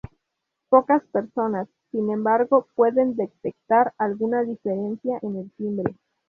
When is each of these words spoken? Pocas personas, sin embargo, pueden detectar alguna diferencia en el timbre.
Pocas 0.69 1.03
personas, 1.11 1.69
sin 1.91 2.09
embargo, 2.09 2.67
pueden 2.73 3.15
detectar 3.15 3.93
alguna 3.99 4.41
diferencia 4.41 5.19
en 5.21 5.35
el 5.35 5.51
timbre. 5.51 5.95